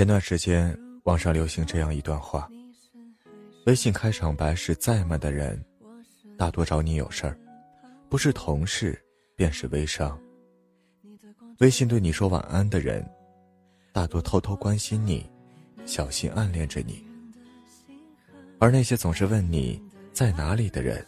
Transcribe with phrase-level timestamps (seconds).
[0.00, 0.74] 前段时间
[1.04, 2.48] 网上流行这样一段话：
[3.66, 5.62] 微信开场白是再慢的人，
[6.38, 7.38] 大多找你有事儿，
[8.08, 8.98] 不是同事
[9.36, 10.18] 便是微商。
[11.58, 13.06] 微信对你说晚安的人，
[13.92, 15.28] 大多偷偷关心你，
[15.84, 17.04] 小心暗恋着你。
[18.58, 19.78] 而那些总是问你
[20.14, 21.04] 在哪里的人，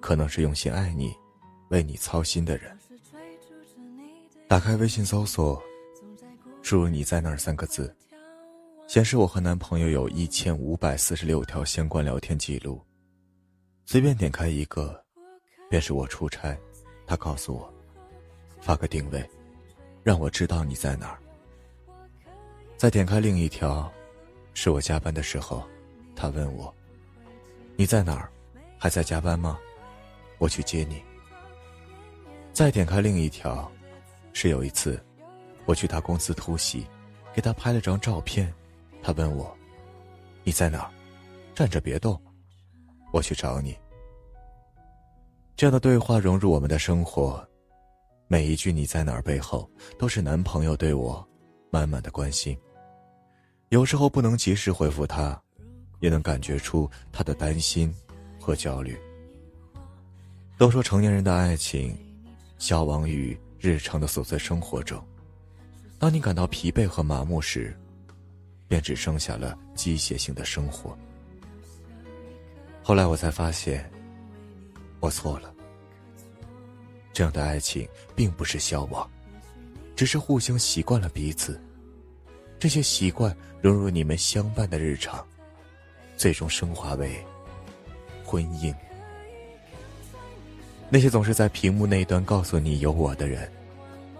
[0.00, 1.12] 可能是用心爱你、
[1.70, 2.78] 为你操心的人。
[4.46, 5.60] 打开微信搜索，
[6.62, 7.92] 输入“你在哪儿”三个字，
[8.86, 12.80] 显示我和男朋友有一千五百四十六条相关聊天记录。
[13.86, 15.02] 随便点开一个，
[15.70, 16.56] 便是我出差，
[17.06, 17.72] 他告诉我，
[18.60, 19.24] 发个定位，
[20.02, 21.18] 让我知道你在哪儿。
[22.76, 23.90] 再点开另一条，
[24.52, 25.64] 是我加班的时候。
[26.16, 26.72] 他问我
[27.74, 28.30] ：“你在哪儿？
[28.78, 29.58] 还在加班吗？
[30.38, 31.02] 我去接你。”
[32.52, 33.68] 再点开另一条，
[34.32, 35.02] 是有一次，
[35.64, 36.86] 我去他公司突袭，
[37.34, 38.54] 给他拍了张照片。
[39.04, 39.54] 他问我
[40.42, 40.90] ：“你在哪儿？
[41.54, 42.20] 站着别动，
[43.12, 43.76] 我去找你。”
[45.54, 47.46] 这样的对话融入我们的生活，
[48.26, 51.24] 每一句“你在哪儿”背后，都是男朋友对我
[51.70, 52.58] 满满的关心。
[53.68, 55.38] 有时候不能及时回复他。
[56.00, 57.90] 也能感觉出他的担心
[58.38, 58.94] 和焦虑。
[60.58, 61.96] 都说成年人的爱情，
[62.58, 65.02] 消亡于日常的琐碎生活中。
[65.98, 67.74] 当你感到疲惫和麻木时，
[68.74, 70.98] 便只剩下了机械性的生活。
[72.82, 73.88] 后来我才发现，
[74.98, 75.54] 我错了。
[77.12, 79.08] 这样的爱情并不是消亡，
[79.94, 81.62] 只是互相习惯了彼此。
[82.58, 83.32] 这些习惯
[83.62, 85.24] 融入你们相伴的日常。
[86.16, 87.24] 最终升华为
[88.24, 88.74] 婚姻。
[90.90, 93.48] 那些总是在屏幕那一端告诉你有我的人，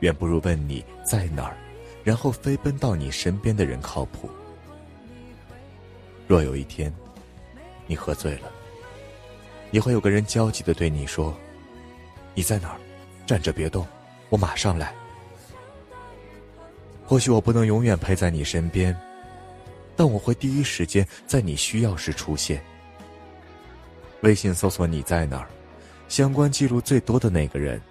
[0.00, 1.54] 远不如问你在哪儿，
[2.02, 4.26] 然后飞奔到你身边的人靠谱。
[6.28, 6.92] 若有一天
[7.86, 8.52] 你喝醉了，
[9.70, 11.34] 也会有个人焦急的对你说
[12.36, 12.78] ：“你在哪儿？
[13.26, 13.86] 站着别动，
[14.28, 14.94] 我马上来。”
[17.06, 18.94] 或许我不能永远陪在你身边。
[19.96, 22.62] 但我会第一时间在你需要时出现。
[24.20, 25.48] 微信搜索你在哪儿，
[26.08, 27.82] 相关记录最多的那个人，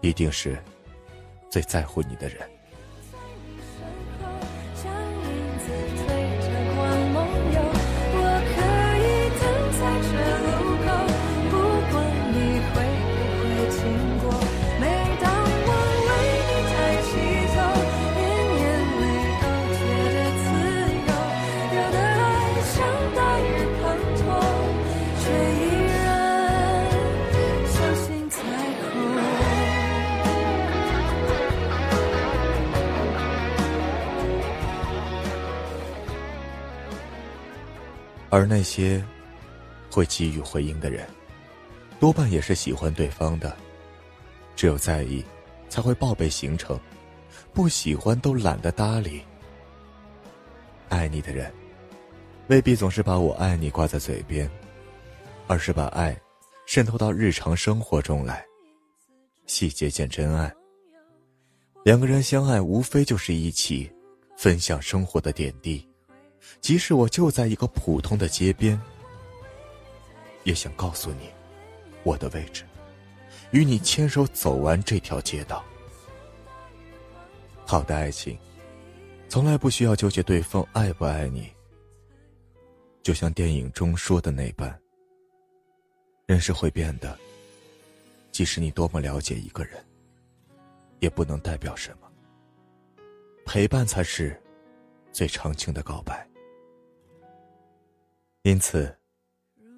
[0.00, 0.56] 一定是
[1.50, 2.38] 最在乎你的人。
[38.34, 39.00] 而那些
[39.88, 41.06] 会给予回应的人，
[42.00, 43.56] 多半也是喜欢对方的。
[44.56, 45.24] 只有在意，
[45.68, 46.76] 才会报备行程；
[47.52, 49.22] 不喜欢都懒得搭理。
[50.88, 51.54] 爱你的人，
[52.48, 54.50] 未必总是把我爱你挂在嘴边，
[55.46, 56.20] 而是把爱
[56.66, 58.44] 渗透到日常生活中来，
[59.46, 60.52] 细节见真爱。
[61.84, 63.88] 两个人相爱，无非就是一起
[64.36, 65.88] 分享生活的点滴。
[66.60, 68.80] 即使我就在一个普通的街边，
[70.44, 71.30] 也想告诉你
[72.02, 72.64] 我的位置，
[73.50, 75.64] 与你牵手走完这条街道。
[77.66, 78.38] 好的爱情，
[79.28, 81.50] 从来不需要纠结对方爱不爱你。
[83.02, 84.78] 就像电影中说的那般，
[86.26, 87.18] 人是会变的。
[88.32, 89.84] 即使你多么了解一个人，
[90.98, 92.10] 也不能代表什么。
[93.46, 94.40] 陪伴才是
[95.12, 96.26] 最长情的告白。
[98.44, 98.94] 因此，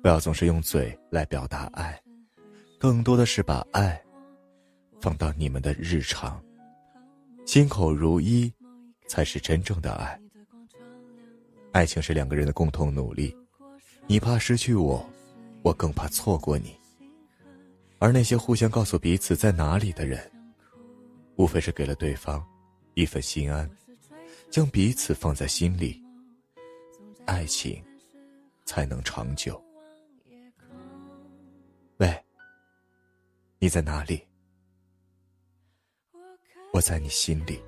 [0.02, 1.96] 不要总是用嘴来表达爱，
[2.80, 4.04] 更多的是把爱
[5.00, 6.42] 放到你们的日常，
[7.46, 8.52] 心口如一，
[9.06, 10.20] 才是真正的爱。
[11.70, 13.32] 爱情是两个人的共同努力，
[14.08, 15.08] 你怕失去我，
[15.62, 16.74] 我更怕错过你。
[18.00, 20.28] 而那些互相告诉彼此在哪里的人，
[21.36, 22.44] 无非是给了对方
[22.94, 23.70] 一份心安，
[24.50, 26.02] 将彼此放在心里。
[27.26, 27.80] 爱情。
[28.66, 29.62] 才能长久。
[31.98, 32.24] 喂，
[33.58, 34.26] 你在哪里？
[36.72, 37.62] 我在你心里。